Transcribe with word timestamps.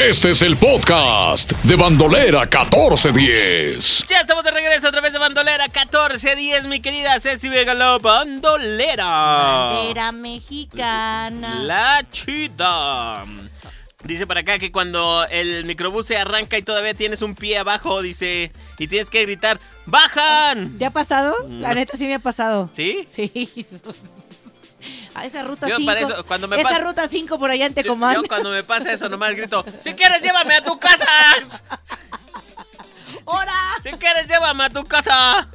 Este 0.00 0.30
es 0.32 0.42
el 0.42 0.56
podcast 0.56 1.52
de 1.62 1.76
Bandolera 1.76 2.40
1410. 2.40 4.04
Ya 4.08 4.20
estamos 4.20 4.42
de 4.42 4.50
regreso 4.50 4.88
a 4.88 4.90
través 4.90 5.12
de 5.12 5.20
Bandolera 5.20 5.66
1410, 5.66 6.66
mi 6.66 6.80
querida 6.80 7.18
Ceci 7.20 7.48
Vegalo, 7.48 8.00
Bandolera. 8.00 9.06
Bandera 9.06 10.10
mexicana. 10.10 11.62
La 11.62 12.04
chida. 12.10 13.24
Dice 14.02 14.26
para 14.26 14.40
acá 14.40 14.58
que 14.58 14.72
cuando 14.72 15.24
el 15.30 15.64
microbús 15.64 16.06
se 16.06 16.16
arranca 16.16 16.58
y 16.58 16.62
todavía 16.62 16.94
tienes 16.94 17.22
un 17.22 17.36
pie 17.36 17.58
abajo, 17.58 18.02
dice, 18.02 18.50
y 18.78 18.88
tienes 18.88 19.10
que 19.10 19.22
gritar, 19.22 19.60
¡bajan! 19.86 20.76
¿Te 20.76 20.86
ha 20.86 20.90
pasado? 20.90 21.36
La 21.48 21.72
neta 21.72 21.96
sí 21.96 22.06
me 22.06 22.14
ha 22.14 22.18
pasado. 22.18 22.68
¿Sí? 22.72 23.06
Sí. 23.08 23.48
A 25.14 25.26
esa 25.26 25.42
ruta 25.44 25.68
Yo 25.68 25.76
5. 25.76 25.86
para 25.86 26.00
eso, 26.00 26.24
cuando 26.26 26.48
me 26.48 26.56
esa 26.60 26.68
pasa- 26.68 26.80
ruta 26.82 27.08
5 27.08 27.38
por 27.38 27.50
allá 27.50 27.66
en 27.66 27.74
Tecomán. 27.74 28.16
yo 28.16 28.22
cuando 28.24 28.50
me 28.50 28.64
pasa 28.64 28.92
eso 28.92 29.08
nomás 29.08 29.34
grito, 29.36 29.64
si 29.80 29.94
quieres 29.94 30.20
llévame 30.22 30.56
a 30.56 30.64
tu 30.64 30.78
casa. 30.78 31.06
¡Hora! 33.26 33.54
Si 33.82 33.90
quieres 33.92 34.26
llévame 34.26 34.64
a 34.64 34.70
tu 34.70 34.84
casa. 34.84 35.48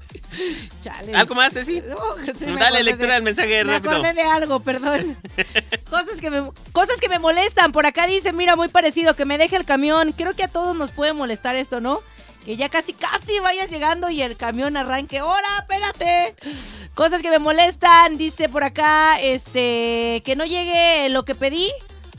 Chale. 0.82 1.13
¿Algo 1.16 1.35
más, 1.35 1.54
Ceci? 1.54 1.82
No, 1.82 1.98
sí 2.26 2.45
Dale 2.58 2.84
lectura 2.84 3.16
al 3.16 3.23
mensaje 3.23 3.63
Me 3.66 3.73
rápido. 3.73 3.91
acordé 3.95 4.13
de 4.13 4.22
algo, 4.23 4.59
perdón. 4.62 5.18
cosas, 5.90 6.21
que 6.21 6.30
me, 6.30 6.52
cosas 6.71 6.99
que 7.02 7.10
me 7.10 7.20
molestan. 7.20 7.71
Por 7.71 7.85
acá 7.85 8.07
dice, 8.07 8.32
mira, 8.32 8.55
muy 8.55 8.70
parecido, 8.70 9.16
que 9.16 9.26
me 9.26 9.38
deje 9.38 9.55
el 9.55 9.66
camión. 9.66 10.13
Creo 10.13 10.34
que 10.35 10.44
a 10.44 10.48
todos 10.48 10.76
nos 10.76 10.91
puede 10.91 11.13
molestar 11.13 11.55
esto, 11.55 11.82
¿no? 11.82 12.02
Que 12.46 12.55
ya 12.55 12.70
casi, 12.70 12.94
casi 12.94 13.40
vayas 13.40 13.70
llegando 13.70 14.10
y 14.10 14.21
el 14.21 14.38
camión 14.38 14.77
arranque. 14.77 15.21
¡Hora, 15.21 15.48
espérate! 15.60 16.35
Cosas 16.99 17.21
que 17.21 17.30
me 17.30 17.39
molestan, 17.39 18.17
dice 18.17 18.49
por 18.49 18.66
acá, 18.66 19.21
este, 19.21 20.21
que 20.26 20.35
no 20.35 20.44
llegue 20.44 21.07
lo 21.07 21.23
que 21.23 21.34
pedí. 21.34 21.71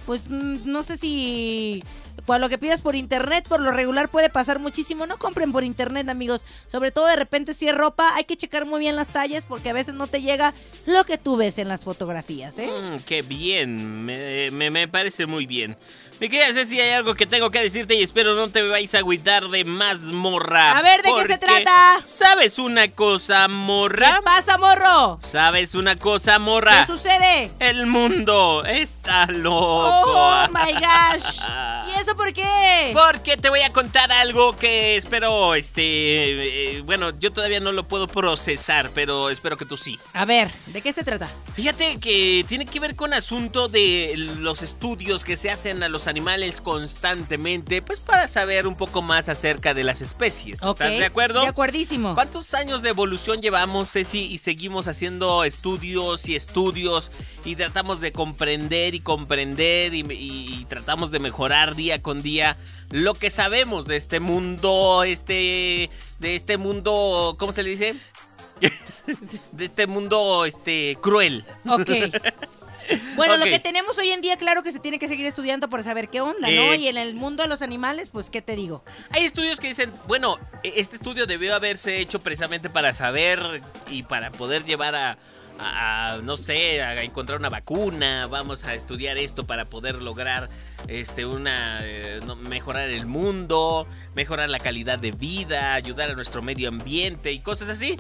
Pues 0.07 0.23
mm, 0.27 0.61
no 0.65 0.83
sé 0.83 0.97
si 0.97 1.85
cuando 2.31 2.47
lo 2.47 2.49
que 2.49 2.59
pidas 2.59 2.81
por 2.81 2.95
internet, 2.95 3.45
por 3.49 3.61
lo 3.61 3.73
regular 3.73 4.09
puede 4.09 4.31
pasar 4.31 4.61
muchísimo. 4.61 5.05
No 5.05 5.19
compren 5.19 5.51
por 5.51 5.65
internet, 5.65 6.09
amigos. 6.09 6.47
Sobre 6.69 6.93
todo 6.93 7.07
de 7.07 7.17
repente 7.17 7.55
si 7.55 7.67
es 7.67 7.75
ropa, 7.75 8.15
hay 8.15 8.23
que 8.23 8.37
checar 8.37 8.67
muy 8.67 8.79
bien 8.79 8.95
las 8.95 9.09
tallas 9.09 9.43
porque 9.49 9.69
a 9.71 9.73
veces 9.73 9.95
no 9.95 10.07
te 10.07 10.23
llega 10.23 10.55
lo 10.87 11.03
que 11.03 11.19
tú 11.19 11.37
ves 11.37 11.59
en 11.59 11.67
las 11.67 11.83
fotografías, 11.83 12.57
¿eh? 12.61 12.71
Mm, 12.71 12.99
qué 13.05 13.23
bien, 13.23 14.05
me, 14.05 14.53
me- 14.53 14.71
me 14.71 14.87
parece 14.87 15.27
muy 15.27 15.45
bien. 15.47 15.77
Mi 16.21 16.29
querida 16.29 16.53
Ceci, 16.53 16.79
hay 16.79 16.91
algo 16.93 17.15
que 17.15 17.27
tengo 17.27 17.51
que 17.51 17.63
decirte 17.63 17.95
y 17.95 18.03
espero 18.03 18.35
no 18.35 18.49
te 18.49 18.63
vais 18.63 18.95
a 18.95 18.99
agüitar 18.99 19.49
de 19.49 19.65
más 19.65 20.03
morra. 20.13 20.77
A 20.79 20.83
ver, 20.83 21.03
¿de 21.03 21.11
qué 21.15 21.27
se 21.33 21.39
trata? 21.39 22.01
¿Sabes 22.05 22.59
una 22.59 22.89
cosa, 22.93 23.49
morra? 23.49 24.17
¿Qué 24.17 24.23
pasa, 24.23 24.57
morro? 24.59 25.19
¿Sabes 25.27 25.75
una 25.75 25.97
cosa, 25.97 26.39
morra? 26.39 26.81
¿Qué 26.83 26.87
sucede? 26.93 27.51
El 27.59 27.87
mundo 27.87 28.63
está 28.67 29.25
loco. 29.27 30.13
Oh 30.13 30.47
my 30.53 30.73
gosh. 30.75 31.41
¿Y 32.01 32.03
eso 32.03 32.17
por 32.17 32.33
qué? 32.33 32.93
Porque 32.95 33.37
te 33.37 33.51
voy 33.51 33.61
a 33.61 33.75
contar 33.75 34.11
algo 34.11 34.57
que 34.57 34.97
espero, 34.97 35.55
este, 35.55 36.77
eh, 36.77 36.81
bueno, 36.81 37.11
yo 37.19 37.31
todavía 37.31 37.61
no 37.61 37.73
lo 37.73 37.87
puedo 37.87 38.07
procesar, 38.07 38.91
pero 38.95 39.29
espero 39.29 39.59
que 39.59 39.67
tú 39.67 39.77
sí. 39.77 39.99
A 40.15 40.25
ver, 40.25 40.51
¿de 40.69 40.81
qué 40.81 40.95
se 40.95 41.05
trata? 41.05 41.29
Fíjate 41.55 42.01
que 42.01 42.43
tiene 42.49 42.65
que 42.65 42.81
ver 42.81 42.97
con 42.97 43.13
asunto 43.13 43.69
de 43.69 44.15
los 44.17 44.63
estudios 44.63 45.27
que 45.27 45.37
se 45.37 45.51
hacen 45.51 45.83
a 45.83 45.91
los 45.91 46.07
animales 46.07 46.63
constantemente, 46.63 47.83
pues 47.83 47.99
para 47.99 48.29
saber 48.29 48.67
un 48.67 48.77
poco 48.77 49.03
más 49.03 49.29
acerca 49.29 49.75
de 49.75 49.85
las 49.85 50.01
especies. 50.01 50.63
¿Estás 50.63 50.79
de 50.79 51.05
acuerdo? 51.05 51.43
De 51.43 51.49
acuerdísimo. 51.49 52.15
¿Cuántos 52.15 52.55
años 52.55 52.81
de 52.81 52.89
evolución 52.89 53.43
llevamos, 53.43 53.91
Ceci, 53.91 54.25
y 54.25 54.39
seguimos 54.39 54.89
haciendo 54.89 55.45
estudios 55.45 56.27
y 56.31 56.35
estudios 56.35 57.13
y 57.45 57.57
tratamos 57.57 58.01
de 58.01 58.13
comprender 58.13 58.95
y 58.95 59.01
comprender 59.01 59.93
y, 59.93 60.01
y 60.09 60.65
tratamos 60.67 61.11
de 61.11 61.19
mejorar 61.19 61.75
día 61.75 61.90
con 61.99 62.23
día 62.23 62.57
lo 62.91 63.15
que 63.15 63.31
sabemos 63.31 63.87
de 63.87 63.97
este 63.97 64.21
mundo, 64.21 65.03
este, 65.05 65.91
de 66.19 66.35
este 66.35 66.57
mundo, 66.57 67.37
¿cómo 67.39 67.53
se 67.53 67.63
le 67.63 67.71
dice? 67.71 67.95
de 69.53 69.65
este 69.65 69.87
mundo, 69.87 70.45
este, 70.45 70.97
cruel. 71.01 71.45
Ok. 71.69 71.91
Bueno, 73.17 73.37
lo 73.37 73.45
que 73.45 73.61
tenemos 73.61 73.99
hoy 73.99 74.11
en 74.11 74.21
día, 74.21 74.37
claro 74.37 74.63
que 74.63 74.73
se 74.73 74.81
tiene 74.81 74.99
que 74.99 75.07
seguir 75.09 75.27
estudiando 75.27 75.69
para 75.69 75.83
saber 75.83 76.09
qué 76.09 76.21
onda, 76.21 76.51
¿no? 76.51 76.73
Eh. 76.73 76.77
Y 76.77 76.89
en 76.89 76.97
el 76.97 77.15
mundo 77.15 77.43
de 77.43 77.49
los 77.49 77.63
animales, 77.63 78.09
pues, 78.11 78.31
¿qué 78.31 78.43
te 78.43 78.57
digo? 78.57 78.83
Hay 79.11 79.25
estudios 79.25 79.61
que 79.61 79.69
dicen, 79.69 79.93
bueno, 80.09 80.39
e- 80.63 80.73
este 80.77 80.97
estudio 80.97 81.27
debió 81.27 81.55
haberse 81.55 82.01
hecho 82.01 82.21
precisamente 82.21 82.69
para 82.69 82.93
saber 82.93 83.61
y 83.89 84.03
para 84.03 84.33
poder 84.33 84.65
llevar 84.65 84.95
a, 84.95 85.19
a- 85.61 86.19
no 86.23 86.37
sé, 86.37 86.83
a 86.83 87.03
encontrar 87.03 87.39
una 87.39 87.49
vacuna. 87.51 88.27
Vamos 88.27 88.65
a 88.65 88.75
estudiar 88.75 89.19
esto 89.19 89.47
para 89.47 89.67
poder 89.67 89.97
lograr 90.03 90.49
este 90.89 91.27
una 91.27 91.81
eh, 91.83 92.21
mejorar 92.49 92.89
el 92.91 93.07
mundo, 93.07 93.87
mejorar 94.15 94.49
la 94.51 94.59
calidad 94.59 94.99
de 94.99 95.11
vida, 95.13 95.75
ayudar 95.75 96.11
a 96.11 96.15
nuestro 96.15 96.43
medio 96.43 96.69
ambiente 96.69 97.33
y 97.33 97.41
cosas 97.41 97.69
así. 97.69 97.97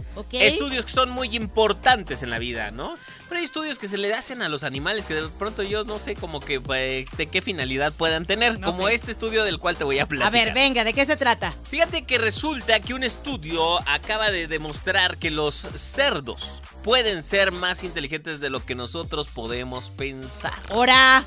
Estudios 0.46 0.86
que 0.86 0.92
son 0.92 1.10
muy 1.10 1.36
importantes 1.36 2.22
en 2.22 2.30
la 2.30 2.38
vida, 2.38 2.70
¿no? 2.70 2.96
Pero 3.30 3.38
hay 3.38 3.44
estudios 3.44 3.78
que 3.78 3.86
se 3.86 3.96
le 3.96 4.12
hacen 4.12 4.42
a 4.42 4.48
los 4.48 4.64
animales 4.64 5.04
que 5.04 5.14
de 5.14 5.28
pronto 5.28 5.62
yo 5.62 5.84
no 5.84 6.00
sé 6.00 6.16
como 6.16 6.40
que 6.40 6.60
eh, 6.74 7.06
de 7.16 7.26
qué 7.28 7.40
finalidad 7.40 7.92
puedan 7.92 8.26
tener, 8.26 8.60
como 8.60 8.88
este 8.88 9.12
estudio 9.12 9.44
del 9.44 9.58
cual 9.60 9.76
te 9.76 9.84
voy 9.84 10.00
a 10.00 10.06
platicar. 10.06 10.26
A 10.26 10.44
ver, 10.44 10.52
venga, 10.52 10.82
¿de 10.82 10.92
qué 10.92 11.06
se 11.06 11.14
trata? 11.16 11.54
Fíjate 11.62 12.02
que 12.02 12.18
resulta 12.18 12.80
que 12.80 12.92
un 12.92 13.04
estudio 13.04 13.78
acaba 13.88 14.32
de 14.32 14.48
demostrar 14.48 15.18
que 15.18 15.30
los 15.30 15.54
cerdos 15.76 16.60
pueden 16.82 17.22
ser 17.22 17.52
más 17.52 17.84
inteligentes 17.84 18.40
de 18.40 18.50
lo 18.50 18.66
que 18.66 18.74
nosotros 18.74 19.28
podemos 19.28 19.90
pensar. 19.90 20.54
¡Hora! 20.70 21.22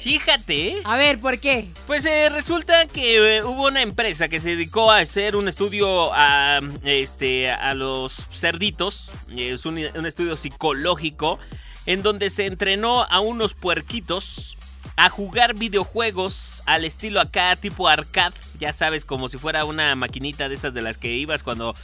Fíjate, 0.00 0.80
A 0.84 0.96
ver, 0.96 1.18
¿por 1.18 1.40
qué? 1.40 1.68
pues 1.88 2.04
eh, 2.04 2.28
resulta 2.28 2.86
que 2.86 3.38
eh, 3.38 3.42
hubo 3.42 3.66
una 3.66 3.82
empresa 3.82 4.28
que 4.28 4.38
se 4.38 4.50
dedicó 4.50 4.92
a 4.92 4.98
hacer 4.98 5.34
un 5.34 5.48
estudio 5.48 6.14
a, 6.14 6.60
este, 6.84 7.50
a 7.50 7.74
los 7.74 8.28
cerditos, 8.30 9.10
es 9.36 9.66
un, 9.66 9.78
un 9.96 10.06
estudio 10.06 10.36
psicológico, 10.36 11.39
en 11.86 12.02
donde 12.02 12.30
se 12.30 12.46
entrenó 12.46 13.04
a 13.04 13.20
unos 13.20 13.54
puerquitos 13.54 14.56
a 14.96 15.08
jugar 15.08 15.54
videojuegos 15.54 16.62
al 16.66 16.84
estilo 16.84 17.20
acá, 17.20 17.56
tipo 17.56 17.88
arcade, 17.88 18.34
ya 18.58 18.72
sabes, 18.72 19.06
como 19.06 19.28
si 19.28 19.38
fuera 19.38 19.64
una 19.64 19.94
maquinita 19.94 20.48
de 20.48 20.54
estas 20.54 20.74
de 20.74 20.82
las 20.82 20.98
que 20.98 21.14
ibas 21.14 21.42
cuando 21.42 21.74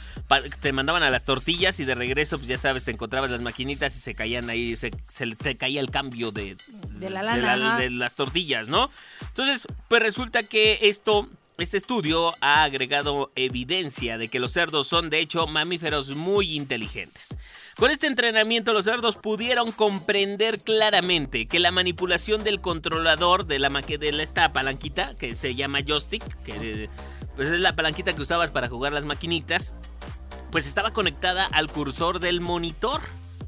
te 0.61 0.71
mandaban 0.71 1.01
a 1.01 1.09
las 1.09 1.23
tortillas 1.23 1.79
y 1.79 1.85
de 1.85 1.95
regreso, 1.95 2.37
pues 2.37 2.47
ya 2.47 2.59
sabes, 2.59 2.83
te 2.83 2.91
encontrabas 2.91 3.31
las 3.31 3.41
maquinitas 3.41 3.95
y 3.95 3.99
se 3.99 4.13
caían 4.13 4.49
ahí, 4.51 4.75
se, 4.75 4.91
se 5.09 5.35
te 5.35 5.57
caía 5.57 5.79
el 5.79 5.89
cambio 5.89 6.31
de, 6.31 6.57
De 6.91 7.09
la 7.09 7.23
lana, 7.23 7.79
de 7.79 7.89
las 7.89 8.13
tortillas, 8.13 8.67
¿no? 8.67 8.91
Entonces, 9.21 9.65
pues 9.87 10.01
resulta 10.01 10.43
que 10.43 10.79
esto, 10.83 11.27
este 11.57 11.77
estudio 11.77 12.35
ha 12.39 12.63
agregado 12.63 13.31
evidencia 13.35 14.17
de 14.17 14.27
que 14.27 14.39
los 14.39 14.51
cerdos 14.51 14.87
son 14.87 15.09
de 15.09 15.19
hecho 15.19 15.47
mamíferos 15.47 16.15
muy 16.15 16.55
inteligentes. 16.55 17.35
Con 17.77 17.89
este 17.89 18.07
entrenamiento 18.07 18.73
los 18.73 18.85
cerdos 18.85 19.17
pudieron 19.17 19.71
comprender 19.71 20.59
claramente 20.59 21.47
que 21.47 21.59
la 21.59 21.71
manipulación 21.71 22.43
del 22.43 22.61
controlador 22.61 23.45
de 23.45 23.59
la 23.59 23.69
de 23.69 24.11
la- 24.11 24.23
esta 24.23 24.53
palanquita 24.53 25.15
que 25.15 25.35
se 25.35 25.55
llama 25.55 25.79
joystick, 25.85 26.23
que 26.43 26.89
pues 27.35 27.49
es 27.49 27.59
la 27.59 27.75
palanquita 27.75 28.13
que 28.13 28.21
usabas 28.21 28.51
para 28.51 28.67
jugar 28.69 28.93
las 28.93 29.05
maquinitas, 29.05 29.73
pues 30.51 30.67
estaba 30.67 30.91
conectada 30.93 31.45
al 31.45 31.71
cursor 31.71 32.19
del 32.19 32.39
monitor, 32.39 33.01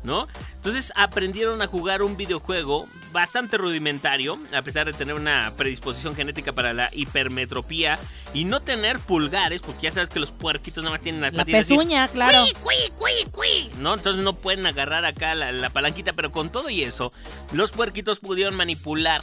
¿no? 0.04 0.28
Entonces 0.56 0.94
aprendieron 0.96 1.62
a 1.62 1.68
jugar 1.68 2.02
un 2.04 2.16
videojuego 2.18 2.88
bastante 3.12 3.58
rudimentario, 3.58 4.38
a 4.54 4.62
pesar 4.62 4.86
de 4.86 4.94
tener 4.94 5.16
una 5.16 5.52
predisposición 5.58 6.16
genética 6.16 6.54
para 6.54 6.74
la 6.74 6.90
hipermetropía 6.94 8.00
y 8.34 8.46
no 8.46 8.60
tener 8.62 9.00
pulgares, 9.00 9.62
porque 9.62 9.84
ya 9.84 9.92
sabes 9.92 10.10
que 10.10 10.20
los 10.20 10.32
puerquitos 10.32 10.84
nada 10.84 10.96
más 10.96 11.02
tienen 11.02 11.22
La 11.36 11.44
y- 11.46 11.52
pezuña, 11.52 12.08
claro. 12.08 12.46
¿no? 13.78 13.94
Entonces 13.96 14.24
no 14.24 14.34
pueden 14.36 14.66
agarrar 14.66 15.06
acá 15.06 15.36
la, 15.36 15.52
la 15.52 15.70
palanquita, 15.70 16.14
pero 16.14 16.32
con 16.32 16.50
todo 16.50 16.70
y 16.70 16.84
eso, 16.84 17.12
los 17.52 17.72
puerquitos 17.72 18.20
pudieron 18.20 18.56
manipular 18.56 19.22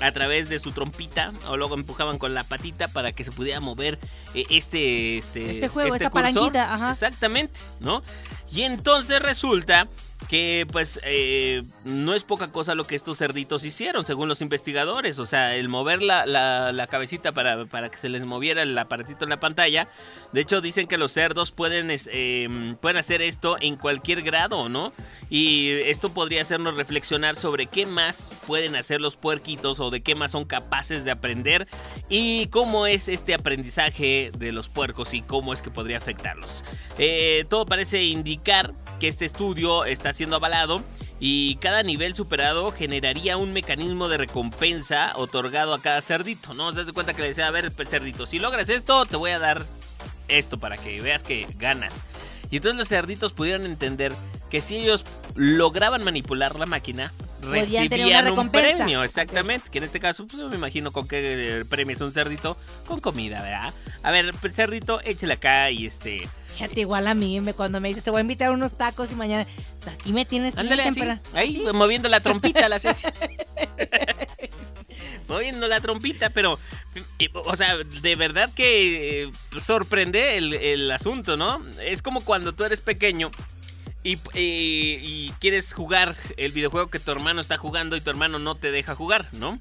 a 0.00 0.12
través 0.12 0.48
de 0.48 0.58
su 0.60 0.70
trompita 0.72 1.32
o 1.48 1.56
luego 1.56 1.74
empujaban 1.74 2.18
con 2.18 2.32
la 2.32 2.44
patita 2.44 2.86
para 2.88 3.12
que 3.12 3.24
se 3.24 3.32
pudiera 3.32 3.58
mover 3.60 3.98
eh, 4.34 4.44
este, 4.50 5.18
este, 5.18 5.50
Este 5.52 5.68
juego, 5.68 5.94
esta 5.94 6.10
cursor. 6.10 6.32
palanquita, 6.32 6.74
ajá. 6.74 6.90
Exactamente, 6.90 7.58
¿no? 7.80 8.02
Y 8.52 8.62
entonces 8.62 9.20
resulta 9.20 9.88
que 10.28 10.66
pues 10.70 11.00
eh, 11.04 11.62
no 11.84 12.12
es 12.14 12.22
poca 12.22 12.52
cosa 12.52 12.74
lo 12.74 12.84
que 12.84 12.94
estos 12.94 13.16
cerditos 13.18 13.64
hicieron, 13.64 14.04
según 14.04 14.28
los 14.28 14.42
investigadores. 14.42 15.18
O 15.18 15.24
sea, 15.26 15.56
el 15.56 15.68
mover 15.68 16.02
la, 16.02 16.26
la- 16.26 16.70
la 16.72 16.86
cabecita 16.86 17.32
para, 17.32 17.64
para 17.66 17.90
que 17.90 17.96
se 17.98 18.08
les 18.10 18.24
moviera 18.24 18.62
el 18.62 18.76
aparatito 18.76 19.24
en 19.24 19.30
la 19.30 19.40
pantalla. 19.40 19.88
De 20.32 20.42
hecho, 20.42 20.60
dicen 20.60 20.86
que 20.86 20.98
los 20.98 21.12
cerdos 21.12 21.50
pueden, 21.50 21.88
eh, 21.90 22.76
pueden 22.82 22.98
hacer 22.98 23.22
esto 23.22 23.56
en 23.60 23.76
cualquier 23.76 24.22
grado, 24.22 24.68
¿no? 24.68 24.92
Y 25.30 25.70
esto 25.86 26.12
podría 26.12 26.42
hacernos 26.42 26.74
reflexionar 26.76 27.34
sobre 27.36 27.66
qué 27.66 27.86
más 27.86 28.30
pueden 28.46 28.76
hacer 28.76 29.00
los 29.00 29.16
puerquitos 29.16 29.80
o 29.80 29.90
de 29.90 30.02
qué 30.02 30.14
más 30.14 30.32
son 30.32 30.44
capaces 30.44 31.04
de 31.04 31.10
aprender 31.10 31.66
y 32.10 32.48
cómo 32.48 32.86
es 32.86 33.08
este 33.08 33.32
aprendizaje 33.34 34.30
de 34.36 34.52
los 34.52 34.68
puercos 34.68 35.14
y 35.14 35.22
cómo 35.22 35.52
es 35.54 35.62
que 35.62 35.70
podría 35.70 35.96
afectarlos. 35.96 36.64
Eh, 36.98 37.46
todo 37.48 37.64
parece 37.64 38.02
indicar 38.04 38.74
que 38.98 39.08
este 39.08 39.24
estudio 39.24 39.84
está 39.84 40.12
siendo 40.12 40.36
avalado 40.36 40.82
y 41.20 41.56
cada 41.56 41.82
nivel 41.82 42.14
superado 42.14 42.70
generaría 42.72 43.36
un 43.36 43.52
mecanismo 43.52 44.08
de 44.08 44.18
recompensa 44.18 45.12
otorgado 45.16 45.74
a 45.74 45.80
cada 45.80 46.00
cerdito, 46.00 46.54
¿no? 46.54 46.72
Se 46.72 46.84
das 46.84 46.92
cuenta 46.92 47.14
que 47.14 47.22
le 47.22 47.28
decía, 47.28 47.48
a 47.48 47.50
ver, 47.50 47.72
cerdito, 47.88 48.26
si 48.26 48.38
logras 48.38 48.68
esto, 48.68 49.06
te 49.06 49.16
voy 49.16 49.32
a 49.32 49.38
dar 49.38 49.66
esto 50.28 50.58
para 50.58 50.76
que 50.76 51.00
veas 51.00 51.22
que 51.22 51.46
ganas. 51.56 52.02
Y 52.50 52.56
entonces 52.56 52.78
los 52.78 52.88
cerditos 52.88 53.32
pudieron 53.32 53.66
entender 53.66 54.12
que 54.50 54.60
si 54.60 54.76
ellos 54.76 55.04
lograban 55.34 56.04
manipular 56.04 56.58
la 56.58 56.66
máquina, 56.66 57.12
recibían 57.42 58.32
un 58.32 58.50
premio, 58.50 59.02
exactamente. 59.04 59.68
Que 59.70 59.78
en 59.78 59.84
este 59.84 60.00
caso, 60.00 60.26
pues 60.26 60.40
yo 60.40 60.48
me 60.48 60.56
imagino 60.56 60.92
con 60.92 61.06
qué 61.06 61.64
premio 61.68 61.94
es 61.94 62.00
un 62.00 62.10
cerdito, 62.10 62.56
con 62.86 63.00
comida, 63.00 63.42
¿verdad? 63.42 63.74
A 64.02 64.10
ver, 64.10 64.34
pues, 64.40 64.54
cerdito, 64.54 65.00
échale 65.04 65.34
acá 65.34 65.70
y 65.70 65.86
este. 65.86 66.28
Fíjate, 66.58 66.80
igual 66.80 67.06
a 67.06 67.14
mí, 67.14 67.40
me, 67.40 67.54
cuando 67.54 67.80
me 67.80 67.86
dices, 67.86 68.02
te 68.02 68.10
voy 68.10 68.18
a 68.18 68.22
invitar 68.22 68.48
a 68.48 68.50
unos 68.50 68.76
tacos 68.76 69.12
y 69.12 69.14
mañana, 69.14 69.46
pues, 69.80 69.94
aquí 69.94 70.12
me 70.12 70.24
tienes 70.24 70.56
Ándale 70.56 70.82
así, 70.82 71.00
ahí 71.32 71.62
moviendo 71.72 72.08
la 72.08 72.18
trompita, 72.18 72.68
la 72.68 72.76
haces. 72.76 73.04
moviendo 75.28 75.68
la 75.68 75.80
trompita, 75.80 76.30
pero, 76.30 76.58
o 77.44 77.54
sea, 77.54 77.76
de 77.76 78.16
verdad 78.16 78.52
que 78.56 79.22
eh, 79.22 79.32
sorprende 79.60 80.36
el, 80.36 80.52
el 80.52 80.90
asunto, 80.90 81.36
¿no? 81.36 81.64
Es 81.80 82.02
como 82.02 82.22
cuando 82.22 82.52
tú 82.52 82.64
eres 82.64 82.80
pequeño 82.80 83.30
y, 84.02 84.18
y 84.34 85.32
quieres 85.38 85.72
jugar 85.72 86.16
el 86.36 86.50
videojuego 86.50 86.90
que 86.90 86.98
tu 86.98 87.12
hermano 87.12 87.40
está 87.40 87.56
jugando 87.56 87.94
y 87.94 88.00
tu 88.00 88.10
hermano 88.10 88.40
no 88.40 88.56
te 88.56 88.72
deja 88.72 88.96
jugar, 88.96 89.28
¿no? 89.30 89.60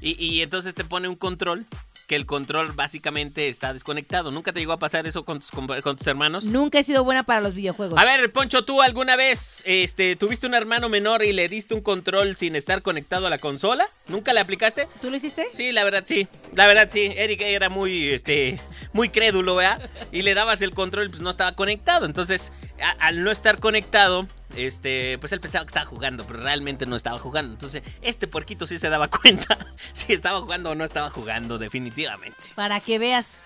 Y, 0.00 0.20
y 0.20 0.42
entonces 0.42 0.74
te 0.74 0.82
pone 0.82 1.06
un 1.06 1.14
control 1.14 1.64
que 2.06 2.16
el 2.16 2.26
control 2.26 2.72
básicamente 2.72 3.48
está 3.48 3.72
desconectado. 3.72 4.30
¿Nunca 4.30 4.52
te 4.52 4.60
llegó 4.60 4.72
a 4.72 4.78
pasar 4.78 5.06
eso 5.06 5.24
con 5.24 5.40
tus, 5.40 5.50
con 5.50 5.96
tus 5.96 6.06
hermanos? 6.06 6.44
Nunca 6.44 6.78
he 6.78 6.84
sido 6.84 7.04
buena 7.04 7.22
para 7.22 7.40
los 7.40 7.54
videojuegos. 7.54 7.98
A 7.98 8.04
ver, 8.04 8.30
Poncho, 8.32 8.64
¿tú 8.64 8.82
alguna 8.82 9.16
vez 9.16 9.62
este, 9.64 10.16
tuviste 10.16 10.46
un 10.46 10.54
hermano 10.54 10.88
menor 10.88 11.22
y 11.22 11.32
le 11.32 11.48
diste 11.48 11.74
un 11.74 11.80
control 11.80 12.36
sin 12.36 12.56
estar 12.56 12.82
conectado 12.82 13.26
a 13.26 13.30
la 13.30 13.38
consola? 13.38 13.86
¿Nunca 14.08 14.32
le 14.32 14.40
aplicaste? 14.40 14.88
¿Tú 15.00 15.10
lo 15.10 15.16
hiciste? 15.16 15.46
Sí, 15.50 15.72
la 15.72 15.84
verdad 15.84 16.04
sí. 16.06 16.28
La 16.54 16.66
verdad 16.66 16.88
sí. 16.90 17.12
Eric 17.16 17.40
era 17.40 17.68
muy, 17.68 18.08
este, 18.08 18.60
muy 18.92 19.08
crédulo, 19.08 19.56
¿verdad? 19.56 19.90
Y 20.12 20.22
le 20.22 20.34
dabas 20.34 20.62
el 20.62 20.72
control 20.72 21.06
y 21.06 21.08
pues 21.10 21.22
no 21.22 21.30
estaba 21.30 21.52
conectado. 21.52 22.06
Entonces, 22.06 22.52
a- 22.84 22.90
al 23.06 23.24
no 23.24 23.30
estar 23.30 23.58
conectado, 23.58 24.26
este, 24.56 25.18
pues 25.18 25.32
él 25.32 25.40
pensaba 25.40 25.64
que 25.64 25.70
estaba 25.70 25.86
jugando, 25.86 26.26
pero 26.26 26.40
realmente 26.40 26.86
no 26.86 26.96
estaba 26.96 27.18
jugando. 27.18 27.52
Entonces, 27.52 27.82
este 28.02 28.26
puerquito 28.28 28.66
sí 28.66 28.78
se 28.78 28.88
daba 28.88 29.08
cuenta 29.22 29.58
si 29.92 30.12
estaba 30.12 30.40
jugando 30.40 30.70
o 30.70 30.74
no 30.74 30.84
estaba 30.84 31.10
jugando, 31.10 31.58
definitivamente. 31.58 32.38
Para 32.54 32.80
que 32.80 32.98
veas. 32.98 33.38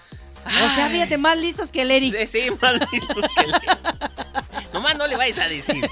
O 0.46 0.74
sea, 0.74 0.88
fíjate, 0.88 1.18
más 1.18 1.36
listos 1.36 1.70
que 1.70 1.82
el 1.82 1.90
Eric. 1.90 2.14
Sí, 2.26 2.26
sí, 2.42 2.50
más 2.62 2.74
listos 2.92 3.24
que 3.34 3.40
él. 3.44 3.52
Nomás 4.72 4.96
no 4.96 5.06
le 5.06 5.16
vayas 5.16 5.38
a 5.38 5.48
decir. 5.48 5.84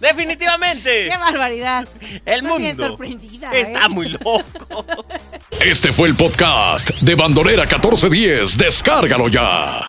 Definitivamente. 0.00 1.08
¡Qué 1.10 1.16
barbaridad! 1.16 1.86
El 2.00 2.44
Estoy 2.44 2.58
bien 2.58 2.76
mundo 2.76 2.88
sorprendida, 2.88 3.52
¿eh? 3.52 3.60
está 3.60 3.88
muy 3.88 4.08
loco. 4.08 4.42
Este 5.60 5.92
fue 5.92 6.08
el 6.08 6.14
podcast 6.16 6.90
de 7.00 7.14
Bandolera 7.14 7.62
1410. 7.64 8.56
Descárgalo 8.58 9.28
ya. 9.28 9.86